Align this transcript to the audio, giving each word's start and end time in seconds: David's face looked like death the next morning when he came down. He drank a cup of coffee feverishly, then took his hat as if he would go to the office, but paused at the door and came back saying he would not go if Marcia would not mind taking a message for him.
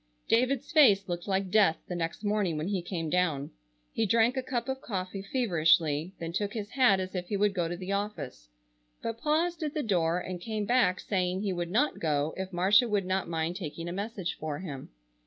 David's 0.27 0.71
face 0.71 1.07
looked 1.07 1.27
like 1.27 1.51
death 1.51 1.77
the 1.87 1.93
next 1.93 2.23
morning 2.23 2.57
when 2.57 2.69
he 2.69 2.81
came 2.81 3.07
down. 3.07 3.51
He 3.93 4.07
drank 4.07 4.35
a 4.35 4.41
cup 4.41 4.67
of 4.67 4.81
coffee 4.81 5.21
feverishly, 5.21 6.15
then 6.17 6.33
took 6.33 6.53
his 6.53 6.71
hat 6.71 6.99
as 6.99 7.13
if 7.13 7.27
he 7.27 7.37
would 7.37 7.53
go 7.53 7.67
to 7.67 7.77
the 7.77 7.91
office, 7.91 8.49
but 9.03 9.19
paused 9.21 9.61
at 9.61 9.75
the 9.75 9.83
door 9.83 10.17
and 10.19 10.41
came 10.41 10.65
back 10.65 10.99
saying 10.99 11.43
he 11.43 11.53
would 11.53 11.69
not 11.69 11.99
go 11.99 12.33
if 12.35 12.51
Marcia 12.51 12.89
would 12.89 13.05
not 13.05 13.29
mind 13.29 13.55
taking 13.57 13.87
a 13.87 13.91
message 13.93 14.33
for 14.39 14.57
him. 14.57 14.89